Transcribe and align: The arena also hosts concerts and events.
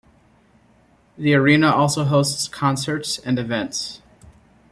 The 1.15 1.35
arena 1.35 1.69
also 1.71 2.05
hosts 2.05 2.47
concerts 2.47 3.19
and 3.19 3.37
events. 3.37 4.01